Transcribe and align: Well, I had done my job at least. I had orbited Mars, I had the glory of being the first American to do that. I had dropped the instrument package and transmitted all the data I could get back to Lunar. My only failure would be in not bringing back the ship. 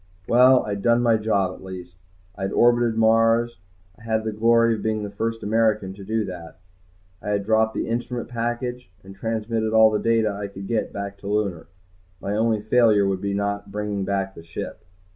Well, 0.27 0.63
I 0.63 0.69
had 0.69 0.81
done 0.81 1.03
my 1.03 1.15
job 1.17 1.53
at 1.53 1.63
least. 1.63 1.95
I 2.35 2.41
had 2.41 2.51
orbited 2.53 2.97
Mars, 2.97 3.59
I 3.99 4.01
had 4.03 4.23
the 4.23 4.31
glory 4.31 4.73
of 4.73 4.81
being 4.81 5.03
the 5.03 5.11
first 5.11 5.43
American 5.43 5.93
to 5.93 6.03
do 6.03 6.25
that. 6.25 6.57
I 7.21 7.29
had 7.29 7.45
dropped 7.45 7.75
the 7.75 7.87
instrument 7.87 8.27
package 8.27 8.89
and 9.03 9.15
transmitted 9.15 9.73
all 9.73 9.91
the 9.91 9.99
data 9.99 10.31
I 10.31 10.47
could 10.47 10.65
get 10.65 10.91
back 10.91 11.19
to 11.19 11.27
Lunar. 11.27 11.67
My 12.19 12.33
only 12.33 12.61
failure 12.61 13.05
would 13.07 13.21
be 13.21 13.29
in 13.29 13.37
not 13.37 13.71
bringing 13.71 14.03
back 14.03 14.33
the 14.33 14.43
ship. 14.43 14.83